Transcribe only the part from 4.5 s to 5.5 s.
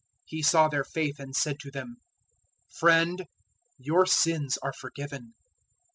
are forgiven."